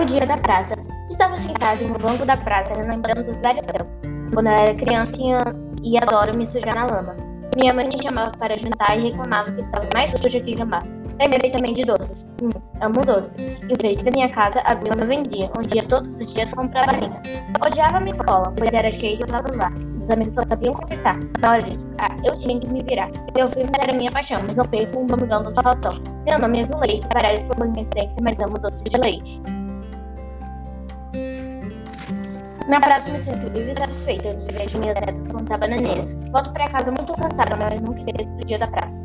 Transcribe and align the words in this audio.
O 0.00 0.04
dia 0.06 0.24
da 0.24 0.38
praça. 0.38 0.74
Estava 1.10 1.36
sentada 1.36 1.84
em 1.84 1.90
um 1.90 1.98
banco 1.98 2.24
da 2.24 2.34
praça, 2.34 2.72
lembrando 2.72 3.22
dos 3.22 3.36
velhos 3.42 3.66
tempos, 3.66 4.00
quando 4.32 4.46
eu 4.46 4.52
era 4.52 4.74
criança 4.74 5.14
e 5.82 5.98
adoro 5.98 6.34
me 6.34 6.46
sujar 6.46 6.74
na 6.74 6.86
lama. 6.86 7.14
Minha 7.54 7.74
mãe 7.74 7.86
me 7.86 8.02
chamava 8.02 8.30
para 8.30 8.58
jantar 8.58 8.98
e 8.98 9.10
reclamava 9.10 9.52
que 9.52 9.60
estava 9.60 9.86
mais 9.92 10.10
suja 10.12 10.40
que 10.40 10.56
jamás. 10.56 10.84
Lembrei 11.18 11.50
também 11.50 11.74
de 11.74 11.82
doces. 11.82 12.24
Hum, 12.42 12.48
amo 12.80 13.04
doce. 13.04 13.34
Em 13.38 13.76
frente 13.76 14.02
da 14.02 14.10
minha 14.10 14.30
casa 14.30 14.62
havia 14.64 14.90
uma 14.94 15.04
vendinha, 15.04 15.50
onde 15.58 15.76
ia 15.76 15.82
todos 15.82 16.16
os 16.16 16.32
dias 16.32 16.50
comprar 16.54 16.86
balinha. 16.86 17.20
Odiava 17.62 17.98
a 17.98 18.00
minha 18.00 18.14
escola, 18.14 18.54
pois 18.56 18.72
era 18.72 18.90
cheia 18.90 19.18
de 19.18 19.24
blá. 19.26 19.70
Os 19.98 20.08
amigos 20.08 20.34
só 20.34 20.46
sabiam 20.46 20.72
conversar. 20.72 21.18
Na 21.40 21.50
hora 21.50 21.62
de 21.62 21.74
explicar, 21.74 22.16
eu 22.24 22.34
tinha 22.36 22.58
que 22.58 22.72
me 22.72 22.82
virar. 22.84 23.10
Meu 23.36 23.46
filme 23.48 23.70
era 23.78 23.92
minha 23.92 24.10
paixão, 24.10 24.40
mas 24.46 24.56
no 24.56 24.66
peito 24.66 24.98
um 24.98 25.04
domingão 25.04 25.42
do 25.42 25.52
salvação. 25.52 26.02
Meu 26.24 26.38
nome 26.38 26.60
é 26.62 26.64
Zuleide, 26.64 27.06
parece 27.12 27.48
sua 27.48 27.66
minha 27.66 27.86
mas 28.22 28.38
amo 28.38 28.58
doce 28.58 28.82
de 28.82 28.96
leite. 28.96 29.59
Na 32.68 32.80
praça 32.80 33.10
me 33.10 33.20
sinto 33.20 33.50
viva 33.50 33.70
e 33.70 33.74
satisfeita. 33.74 34.28
Eu 34.28 34.58
vejo 34.58 34.78
minhas 34.78 34.94
netas 34.94 35.26
plantar 35.26 35.58
bananeira. 35.58 36.06
Volto 36.30 36.52
para 36.52 36.68
casa 36.68 36.90
muito 36.92 37.12
cansada, 37.14 37.56
mas 37.56 37.80
não 37.80 37.96
esqueço 37.96 38.28
do 38.36 38.46
dia 38.46 38.58
da 38.58 38.66
praça. 38.68 39.00